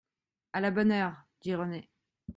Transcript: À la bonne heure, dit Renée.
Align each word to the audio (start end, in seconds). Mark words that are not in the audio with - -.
À 0.53 0.61
la 0.61 0.71
bonne 0.71 0.91
heure, 0.93 1.13
dit 1.41 1.53
Renée. 1.53 1.87